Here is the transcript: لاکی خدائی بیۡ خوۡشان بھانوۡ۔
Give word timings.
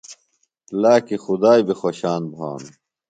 لاکی 0.81 1.17
خدائی 1.23 1.61
بیۡ 1.67 1.77
خوۡشان 1.79 2.21
بھانوۡ۔ 2.33 2.71